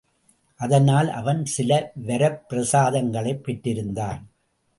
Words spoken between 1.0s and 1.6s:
அவன்